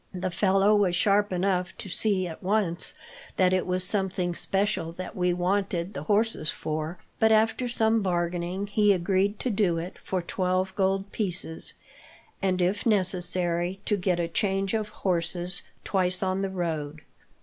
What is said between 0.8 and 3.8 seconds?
sharp enough to see, at once, that it